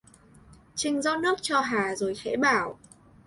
[0.75, 2.79] Chinh rót nước cho Hà rồi khẽ bảo